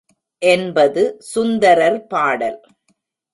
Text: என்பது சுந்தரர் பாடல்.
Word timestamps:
என்பது 0.41 1.03
சுந்தரர் 1.19 1.99
பாடல். 2.07 2.59